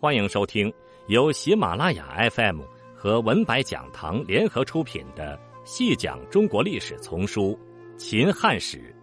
[0.00, 0.70] 欢迎收听
[1.06, 2.60] 由喜马拉雅 FM
[2.94, 7.58] 和文白讲堂联合出品的《细讲中国历史丛书·
[7.96, 8.94] 秦汉史》，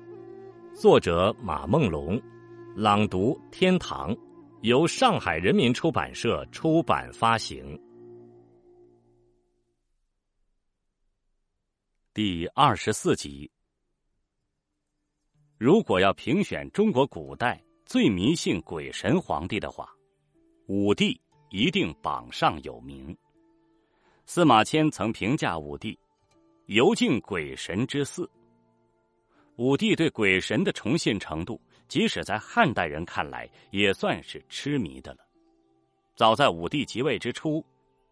[0.79, 2.21] 作者马梦龙，
[2.75, 4.15] 朗读天堂，
[4.61, 7.79] 由上海人民出版社出版发行。
[12.13, 13.49] 第二十四集，
[15.57, 19.89] 如果要评选中国古代最迷信鬼神皇帝的话，
[20.73, 23.13] 武帝一定榜上有名。
[24.25, 25.99] 司马迁曾评价武帝
[26.67, 28.29] ：“犹敬鬼神之祀。”
[29.59, 35.19] 武帝对鬼神的崇信程度，即使在汉代人看来，也算是痴迷的了。
[36.15, 37.61] 早在武帝即位之初，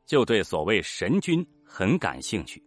[0.05, 2.61] 就对所谓神君很感兴趣。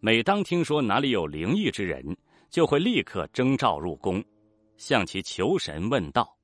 [0.00, 2.16] 每当听说哪里有灵异之人，
[2.48, 4.24] 就会立刻征召入宫，
[4.78, 6.34] 向其求神问道。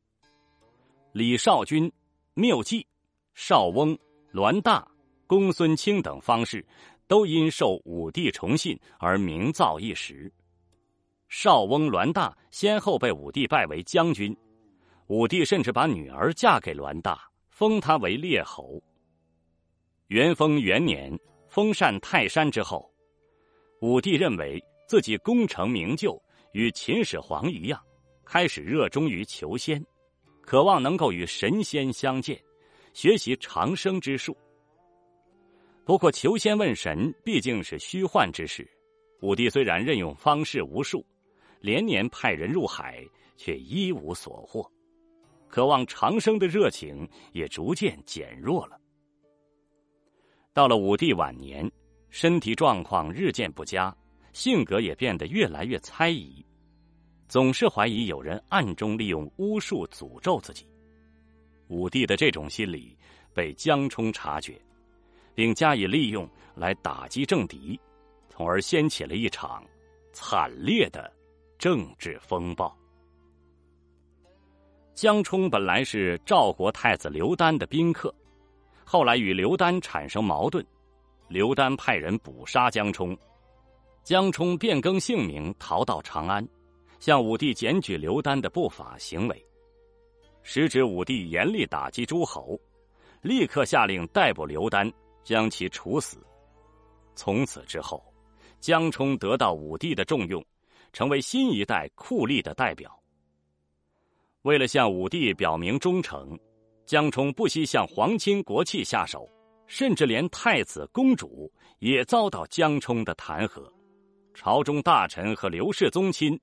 [1.12, 1.90] 李少君。
[2.40, 2.86] 缪季、
[3.34, 3.96] 少翁、
[4.32, 4.90] 栾大、
[5.26, 6.66] 公孙卿等方士，
[7.06, 10.32] 都因受武帝崇信而名噪一时。
[11.28, 14.34] 少翁栾大先后被武帝拜为将军，
[15.08, 18.82] 武帝甚至把女儿嫁给栾大，封他为列侯。
[20.06, 21.14] 元丰元年
[21.46, 22.90] 封禅泰山之后，
[23.82, 26.18] 武帝认为自己功成名就，
[26.54, 27.78] 与秦始皇一样，
[28.24, 29.84] 开始热衷于求仙。
[30.50, 32.36] 渴望能够与神仙相见，
[32.92, 34.36] 学习长生之术。
[35.84, 38.68] 不过求仙问神毕竟是虚幻之事，
[39.22, 41.06] 武帝虽然任用方士无数，
[41.60, 44.68] 连年派人入海，却一无所获，
[45.46, 48.76] 渴望长生的热情也逐渐减弱了。
[50.52, 51.70] 到了武帝晚年，
[52.08, 53.96] 身体状况日渐不佳，
[54.32, 56.44] 性格也变得越来越猜疑。
[57.30, 60.66] 总是怀疑有人暗中利用巫术诅咒自己。
[61.68, 62.98] 武帝的这种心理
[63.32, 64.60] 被江充察觉，
[65.32, 67.78] 并加以利用来打击政敌，
[68.28, 69.64] 从而掀起了一场
[70.12, 71.08] 惨烈的
[71.56, 72.76] 政治风暴。
[74.92, 78.12] 江充本来是赵国太子刘丹的宾客，
[78.84, 80.66] 后来与刘丹产生矛盾，
[81.28, 83.16] 刘丹派人捕杀江充，
[84.02, 86.44] 江充变更姓名逃到长安。
[87.00, 89.46] 向武帝检举刘丹的不法行为，
[90.42, 92.60] 时值武帝严厉打击诸侯，
[93.22, 94.92] 立刻下令逮捕刘丹，
[95.24, 96.18] 将其处死。
[97.14, 98.04] 从此之后，
[98.60, 100.44] 江充得到武帝的重用，
[100.92, 102.94] 成为新一代酷吏的代表。
[104.42, 106.38] 为了向武帝表明忠诚，
[106.84, 109.26] 江充不惜向皇亲国戚下手，
[109.66, 113.66] 甚至连太子、公主也遭到江充的弹劾。
[114.34, 116.38] 朝中大臣和刘氏宗亲。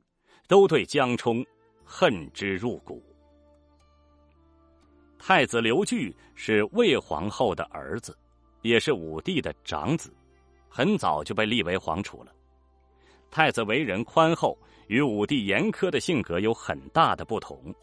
[0.48, 1.46] 都对江充
[1.84, 3.04] 恨之入骨。
[5.20, 8.18] 太子刘据是魏皇后的儿子，
[8.62, 10.14] 也是武帝的长子，
[10.70, 12.32] 很早就被立为皇储了。
[13.30, 17.74] 太子为人宽厚，与武帝严苛的性格有很大的不同。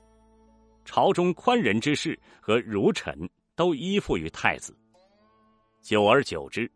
[0.87, 4.75] 朝中宽仁之士和儒臣都依附于太子，
[5.83, 6.71] 久而久之，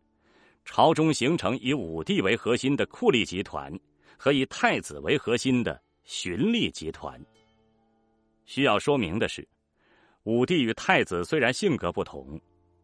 [0.65, 3.71] 朝中形成以武帝为核心的酷吏集团。
[4.19, 7.17] 和以太子为核心的荀吏集团。
[8.43, 9.47] 需要说明的是，
[10.23, 12.37] 武帝与太子虽然性格不同，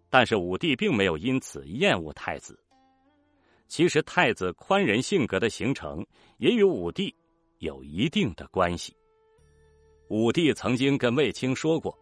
[0.10, 2.58] 但是武帝并没有因此厌恶太子。
[3.68, 6.06] 其实，太子宽仁性格的形成
[6.38, 7.14] 也与武帝
[7.58, 8.96] 有一定的关系。
[10.08, 11.98] 武帝曾经跟卫青说过，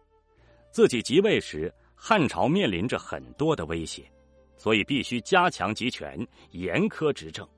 [0.70, 4.08] 自己即位时汉朝面临着很多的威胁，
[4.56, 7.48] 所以必须加强集权，严苛执政。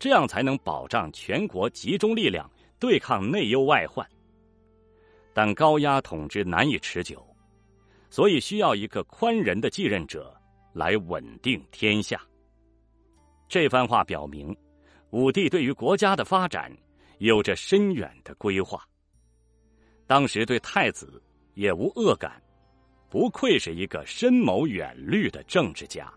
[0.00, 4.04] 这样才能保障全国集中力量对抗内忧外患。
[5.34, 7.22] 但高压统治难以持久，
[8.08, 10.34] 所以需要一个宽仁的继任者
[10.72, 12.20] 来稳定天下。
[13.46, 14.56] 这番话表明，
[15.10, 16.74] 武帝对于国家的发展
[17.18, 18.82] 有着深远的规划。
[20.06, 21.22] 当时对太子
[21.52, 22.42] 也无恶感，
[23.10, 26.10] 不愧是一个深谋远虑的政治家。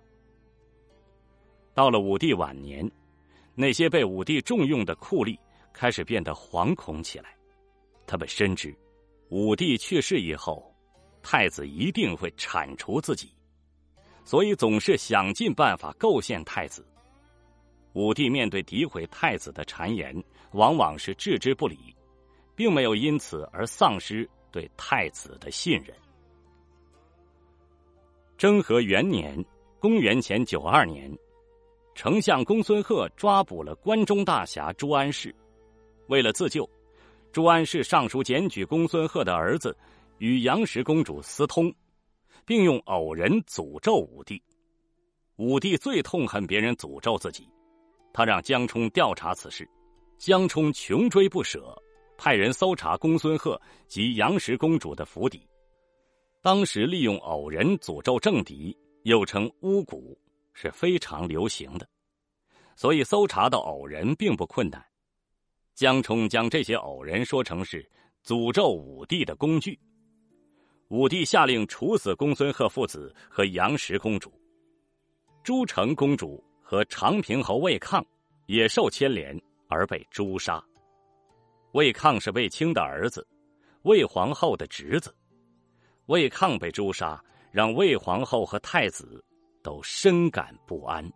[1.74, 2.90] 到了武帝晚年。
[3.56, 5.38] 那些被武帝重用的酷吏
[5.72, 7.36] 开始变得惶恐起来，
[8.08, 8.76] 他们深知，
[9.30, 10.74] 武帝去世以后，
[11.22, 13.30] 太子一定会铲除自己，
[14.24, 16.86] 所以总是想尽办法构陷太子。
[17.94, 20.24] 武帝面对诋毁太子的谗言，
[20.54, 21.96] 往往是置之不理，
[22.56, 25.96] 并没有因此而丧失对太子的信任。
[28.36, 29.46] 征和元年
[29.80, 31.16] （公元前九二年）。
[31.96, 35.34] 丞相公孙贺抓捕了关中大侠朱安世，
[36.08, 36.68] 为了自救，
[37.32, 39.78] 朱安世上书检举公孙贺的儿子
[40.18, 41.74] 与杨氏公主私通，
[42.46, 44.42] 并用偶人诅咒武帝。
[45.38, 47.48] 武帝最痛恨别人诅咒自己，
[48.12, 49.68] 他让江充调查此事，
[50.18, 51.80] 江充穷追不舍，
[52.18, 55.48] 派人搜查公孙贺及杨氏公主的府邸。
[56.42, 60.16] 当时利用偶人诅咒政敌，又称巫蛊，
[60.54, 61.88] 是非常流行的，
[62.76, 64.84] 所以搜查到偶人并不困难。
[65.74, 67.88] 江冲将这些偶人说成是
[68.24, 69.80] 诅咒武帝的工具。
[70.90, 74.32] 武帝下令处死公孙贺父子和杨氏公主，
[75.44, 78.06] 朱成公主和长平侯魏抗
[78.46, 79.36] 也受牵连
[79.68, 80.64] 而被诛杀。
[81.72, 83.28] 魏抗是卫青的儿子，
[83.82, 85.16] 魏皇后的侄子。
[86.06, 87.20] 魏抗被诛杀，
[87.52, 89.24] 让魏皇后和太子
[89.64, 91.12] 都深感不安。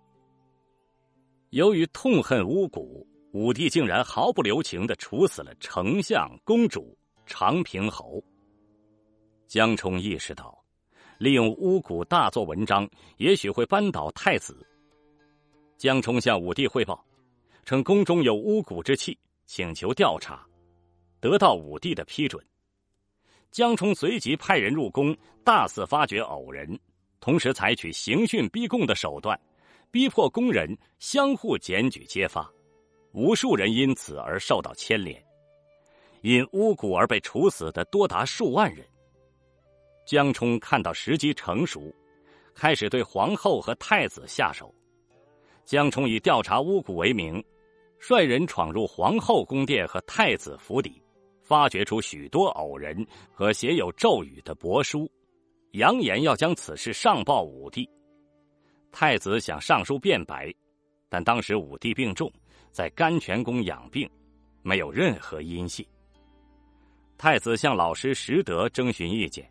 [1.52, 8.24] 由于痛恨巫蛊，武帝竟然毫不留情的处死了丞相、公主、长平侯。
[9.46, 10.58] 江充意识到，
[11.20, 14.66] 利用巫蛊大做文章，也许会扳倒太子。
[15.78, 17.06] 江充向武帝汇报，
[17.64, 20.46] 称宫中有巫蛊之气，请求调查，
[21.20, 22.44] 得到武帝的批准。
[23.52, 26.78] 江充随即派人入宫，大肆发掘偶人，
[27.28, 29.38] 同时采取刑讯逼供的手段，
[29.92, 32.50] 逼迫宫人相互检举揭发，
[33.12, 35.22] 无数人因此而受到牵连，
[36.22, 38.88] 因巫蛊而被处死的多达数万人。
[40.06, 41.94] 江冲看到时机成熟，
[42.56, 44.74] 开始对皇后和太子下手。
[45.66, 47.44] 江冲以调查巫蛊为名，
[48.00, 51.04] 率人闯入皇后宫殿和太子府邸。
[51.44, 55.12] 发掘出许多偶人和写有咒语的帛书，
[55.72, 57.90] 扬言要将此事上报武帝。
[58.92, 60.54] 太子想上书辩白，
[61.10, 62.32] 但当时武帝病重，
[62.72, 64.10] 在甘泉宫养病，
[64.64, 65.86] 没有任何音信。
[67.18, 69.50] 太子向老师石德征询意见，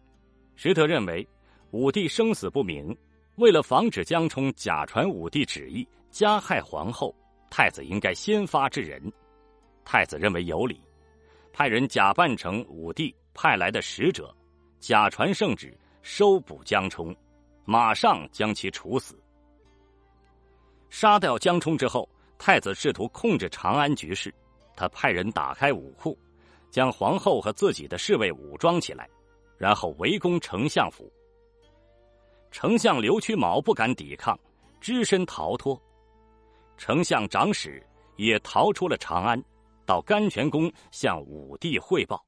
[0.54, 1.26] 石德认为
[1.70, 2.96] 武帝生死不明，
[3.36, 7.14] 为了防止江充假传武帝旨意加害皇后，
[7.50, 9.00] 太子应该先发制人。
[9.84, 10.80] 太子认为有理。
[11.52, 14.34] 派人假扮成武帝派来的使者，
[14.78, 15.76] 假传圣旨
[16.08, 17.12] 收捕江冲，
[17.64, 19.20] 马上将其处死。
[20.88, 22.08] 杀掉江冲之后，
[22.38, 24.32] 太子试图控制长安局势，
[24.76, 26.16] 他派人打开武库，
[26.70, 29.10] 将皇后和自己的侍卫武装起来，
[29.58, 31.12] 然后围攻丞相府。
[32.52, 34.38] 丞相刘屈毛不敢抵抗，
[34.80, 35.76] 只身逃脱，
[36.76, 39.42] 丞相长史也逃出了长安。
[39.84, 42.24] 到甘泉宫向武帝汇报。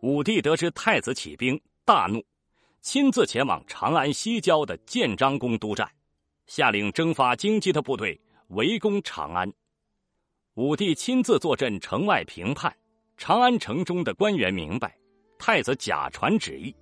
[0.00, 2.24] 武帝得知太子起兵，大怒，
[2.80, 5.90] 亲自前往长安西郊的建章宫督战，
[6.46, 8.18] 下令征发京畿的部队
[8.50, 9.52] 围攻长安。
[10.54, 12.72] 武帝亲自坐镇城外评判，
[13.16, 14.96] 长安城中的官员明白
[15.40, 16.72] 太子假传旨意，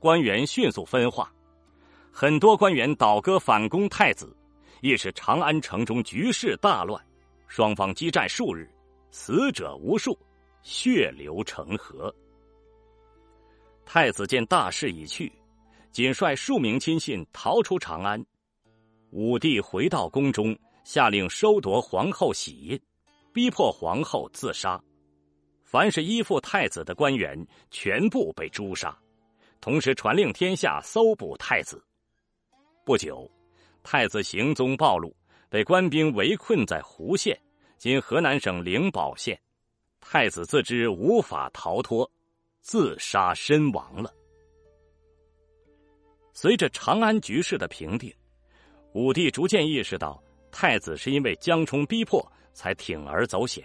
[0.00, 1.32] 官员迅速分化，
[2.10, 4.36] 很多官员倒戈反攻太子，
[4.80, 7.00] 亦使长安城中局势大乱，
[7.46, 8.68] 双方激战数日。
[9.12, 10.18] 死者无数，
[10.62, 12.12] 血流成河。
[13.90, 15.32] 太子见大势已去，
[15.90, 18.22] 仅率数名亲信逃出长安。
[19.12, 20.54] 武帝回到宫中，
[20.84, 22.78] 下令收夺皇后玺印，
[23.32, 24.78] 逼迫皇后自杀。
[25.64, 27.34] 凡是依附太子的官员，
[27.70, 28.94] 全部被诛杀。
[29.58, 31.82] 同时传令天下搜捕太子。
[32.84, 33.26] 不久，
[33.82, 35.16] 太子行踪暴露，
[35.48, 37.34] 被官兵围困在湖县。
[37.78, 39.40] 今河南省灵宝县，
[39.98, 42.10] 太子自知无法逃脱，
[42.60, 44.12] 自杀身亡了。
[46.32, 48.12] 随着长安局势的平定，
[48.92, 53.64] 武帝逐渐意识到太子是因为江充逼迫才铤而走险。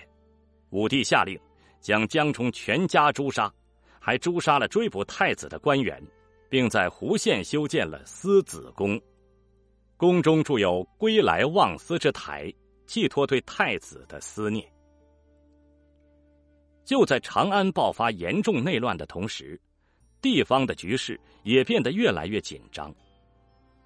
[0.72, 1.40] 武帝下令
[1.80, 3.54] 将江充全家诛杀，
[4.00, 6.02] 还诛杀了追捕太子的官员，
[6.50, 9.00] 并在胡县修建了思子宫，
[9.98, 12.54] 宫中筑有归来望思之台。
[12.86, 14.73] 寄托对太子的思念。
[16.86, 19.60] 就在长安爆发严重内乱的同时，
[20.22, 22.94] 地方的局势也变得越来越紧张。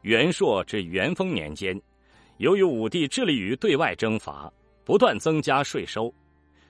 [0.02, 1.80] 元朔至元丰年间，
[2.38, 4.52] 由于武帝致力于对外征伐，
[4.84, 6.14] 不断增加税收，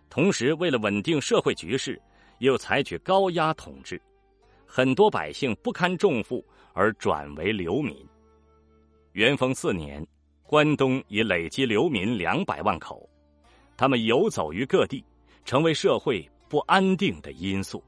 [0.09, 2.01] 同时为了稳定社会局势，
[2.39, 4.01] 又采取高压统治，
[4.65, 7.95] 很多百姓不堪重负而转为流民。
[9.13, 10.05] 元丰四年。
[10.49, 13.05] 关东已累积流民两百万口，
[13.75, 15.03] 他们游走于各地，
[15.47, 17.81] 成为社会不安定的因素。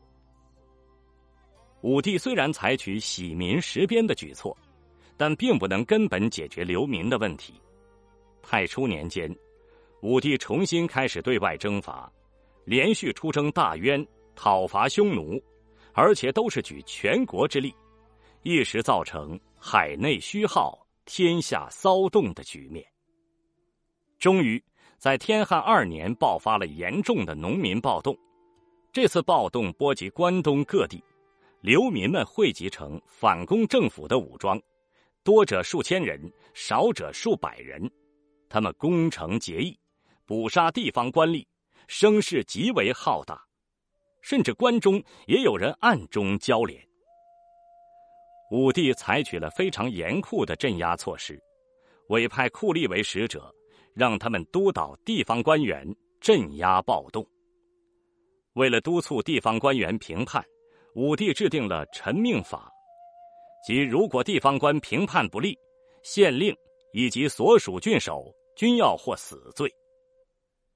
[1.81, 4.57] 武帝虽然采取洗民实边的举措，
[5.17, 7.53] 但并不能根本解决流民的问题。
[8.41, 9.29] 太初年间，
[10.01, 12.09] 武帝重新开始对外征伐，
[12.63, 15.37] 连续出征大渊，讨伐匈奴，
[15.91, 17.75] 而且都是举全国之力，
[18.41, 22.85] 一时造成海内虚耗、天下骚动的局面。
[24.17, 24.63] 终于，
[24.99, 28.15] 在天汉二年爆发了严重的农民暴动。
[28.91, 31.01] 这次暴动波及关东各地，
[31.61, 34.61] 流民们汇集成反攻政府的武装，
[35.23, 37.89] 多者数千人，少者数百人。
[38.49, 39.79] 他们攻城劫役，
[40.25, 41.45] 捕杀地方官吏，
[41.87, 43.41] 声势极为浩大，
[44.21, 46.77] 甚至关中也有人暗中交联。
[48.51, 51.41] 武帝采取了非常严酷的镇压措施，
[52.09, 53.53] 委派酷吏为使者。
[53.93, 55.87] 让他们督导地方官员
[56.19, 57.25] 镇压暴动。
[58.53, 60.43] 为了督促地方官员评判，
[60.95, 62.69] 武帝制定了臣命法，
[63.65, 65.57] 即如果地方官评判不利，
[66.03, 66.55] 县令
[66.93, 69.71] 以及所属郡守均要获死罪。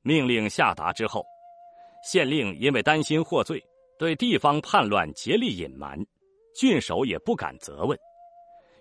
[0.02, 1.26] 命令下达之后，
[2.04, 3.62] 县令因为担心获罪，
[3.98, 5.98] 对地方叛乱竭力隐瞒，
[6.56, 7.98] 郡守也不敢责问，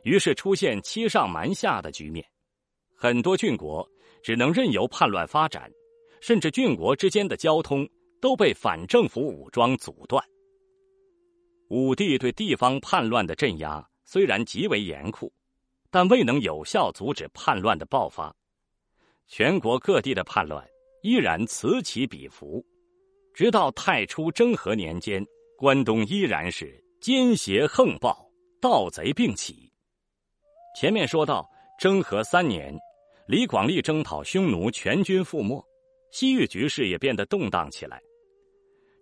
[0.04, 2.24] 于是出现欺上瞒下的局面，
[2.96, 3.88] 很多郡国。
[4.22, 5.70] 只能任由叛乱发展，
[6.20, 7.88] 甚至郡国之间的交通
[8.20, 10.24] 都被反政府武装阻断。
[11.68, 15.32] 武帝对地方叛乱的镇压虽然极为严酷，
[15.90, 18.34] 但未能有效阻止叛乱的爆发。
[19.26, 20.64] 全国各地的叛乱
[21.02, 22.64] 依然此起彼伏，
[23.34, 25.24] 直到太初征和年间，
[25.56, 29.72] 关东依然是奸邪横暴、盗贼并起。
[30.78, 32.78] 前面说到征和三年。
[33.32, 35.66] 李广利征讨匈奴，全军覆没，
[36.10, 37.98] 西域局势也变得动荡起来。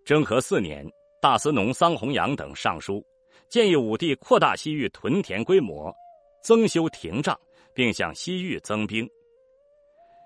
[0.05, 0.89] 征和四年，
[1.21, 3.05] 大司农桑弘羊等上书，
[3.49, 5.93] 建议武帝扩大西域屯田规模，
[6.45, 7.37] 增修亭障，
[7.75, 9.05] 并向西域增兵。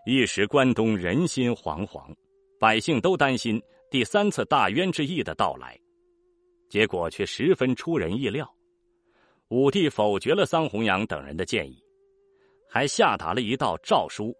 [0.04, 2.14] 一时关东人心惶惶，
[2.60, 3.58] 百姓都担心
[3.90, 5.80] 第三次大渊之役的到来。
[6.68, 8.46] 结果却十分出人意料，
[9.48, 11.82] 武帝否决了桑弘羊等人的建议。
[12.74, 14.36] 还下达了一道诏书，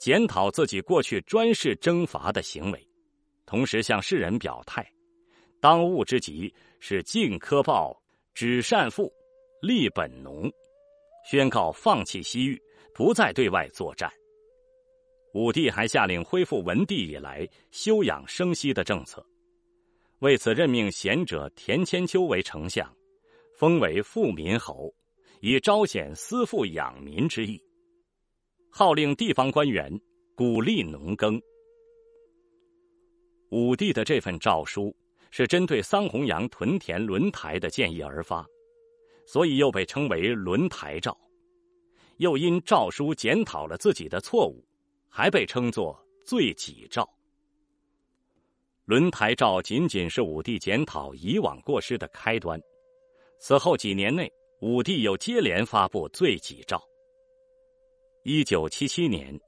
[0.00, 2.88] 检讨自己过去专事征伐的行为，
[3.44, 4.82] 同时向世人表态：
[5.60, 7.94] 当务之急是尽苛暴、
[8.32, 9.12] 止善赋、
[9.60, 10.50] 立本农，
[11.30, 12.58] 宣告放弃西域，
[12.94, 14.10] 不再对外作战。
[15.34, 19.22] 武帝还下令恢复文帝以来休养生息的政策，
[20.20, 22.90] 为此任命贤者田千秋为丞相，
[23.52, 24.90] 封为富民侯。
[25.46, 27.62] 以彰显私富养民之意，
[28.70, 29.92] 号令地方官员
[30.34, 31.38] 鼓励农耕。
[33.50, 34.96] 武帝的这份诏书
[35.30, 38.42] 是针对桑弘羊屯田轮台的建议而发，
[39.26, 41.14] 所以又被称为轮台诏。
[42.16, 44.66] 又因诏书检讨了自己的错误，
[45.10, 47.06] 还被称作罪己诏。
[48.86, 52.58] 轮台诏仅仅是武帝检讨以往过失的开端，
[53.38, 54.32] 此后几年内。
[54.60, 56.82] 武帝又接连发布罪己诏。
[58.22, 59.38] 一九七七年，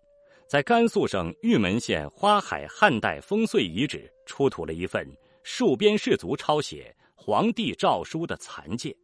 [0.47, 5.11] 在甘肃省玉门县花海汉代烽燧遗址出土了一份
[5.45, 8.95] 戍边士卒抄写皇帝诏书的残件。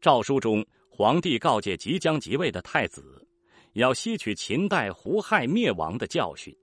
[0.00, 3.26] 诏书中，皇帝告诫即将即位的太子，
[3.72, 6.54] 要吸取秦代胡亥灭亡的教训，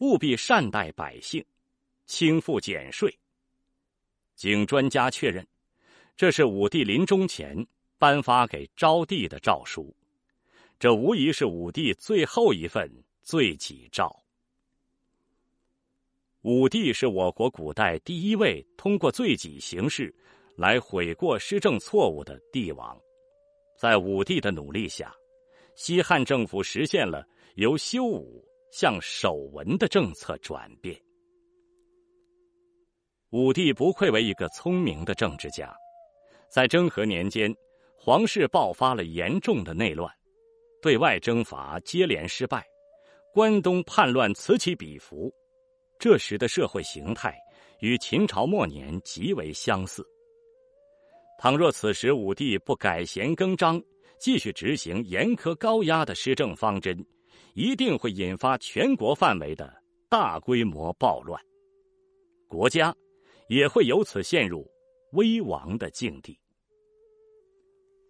[0.00, 1.44] 务必善待百姓，
[2.06, 3.14] 轻赋减税。
[4.34, 5.46] 经专家确认。
[6.22, 7.66] 这是武帝临终前
[7.98, 9.92] 颁发给昭帝的诏书，
[10.78, 12.88] 这无疑是武帝最后一份
[13.22, 14.16] 罪己诏。
[16.42, 20.14] 武帝是我国古代第一位通过罪己形式
[20.54, 22.96] 来悔过施政错误的帝王，
[23.76, 25.12] 在武帝的努力下，
[25.74, 27.26] 西汉政府实现了
[27.56, 30.96] 由修武向守文的政策转变。
[33.30, 35.76] 武帝不愧为一个聪明的政治家。
[36.52, 37.50] 在征和年间，
[37.96, 40.12] 皇室爆发了严重的内乱，
[40.82, 42.62] 对外征伐接连失败，
[43.32, 45.32] 关东叛乱此起彼伏。
[45.98, 47.34] 这时的社会形态
[47.80, 50.06] 与秦朝末年极为相似。
[51.38, 53.82] 倘若此时武帝不改弦更张，
[54.18, 57.02] 继续执行严苛高压的施政方针，
[57.54, 59.72] 一定会引发全国范围的
[60.10, 61.42] 大规模暴乱，
[62.46, 62.94] 国家
[63.48, 64.70] 也会由此陷入
[65.12, 66.38] 危亡的境地。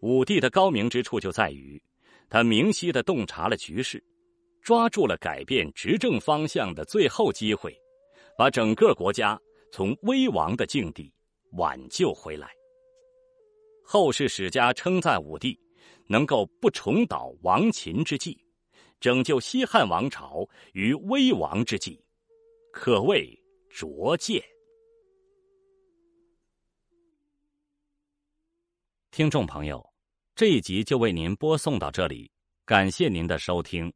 [0.03, 1.81] 武帝的高明之处就在于，
[2.29, 4.03] 他明晰的洞察了局势，
[4.61, 7.73] 抓住了改变执政方向的最后机会，
[8.37, 9.41] 把整个国家
[9.71, 11.13] 从危亡的境地
[11.53, 12.51] 挽救回来。
[13.85, 15.57] 后世史家称赞武帝
[16.09, 18.37] 能够不重蹈亡秦之计，
[18.99, 22.05] 拯救西汉王朝于危亡之际，
[22.73, 23.41] 可谓
[23.71, 24.43] 卓见。
[29.13, 29.92] 听众朋友，
[30.35, 32.31] 这一集就为您播送到这里，
[32.65, 33.93] 感谢您的收听。